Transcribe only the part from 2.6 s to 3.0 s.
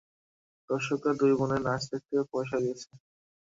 দিয়েছে।